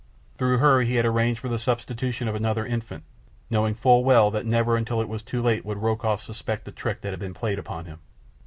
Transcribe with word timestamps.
Through 0.39 0.57
her 0.57 0.81
he 0.81 0.95
had 0.95 1.05
arranged 1.05 1.39
for 1.39 1.47
the 1.47 1.59
substitution 1.59 2.27
of 2.27 2.33
another 2.33 2.65
infant, 2.65 3.03
knowing 3.51 3.75
full 3.75 4.03
well 4.03 4.31
that 4.31 4.47
never 4.47 4.75
until 4.75 4.99
it 4.99 5.07
was 5.07 5.21
too 5.21 5.43
late 5.43 5.63
would 5.63 5.77
Rokoff 5.77 6.21
suspect 6.23 6.65
the 6.65 6.71
trick 6.71 7.01
that 7.01 7.11
had 7.13 7.19
been 7.19 7.35
played 7.35 7.59
upon 7.59 7.85
him. 7.85 7.99